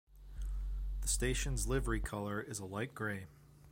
[1.01, 3.27] The station's livery colour is a light grey.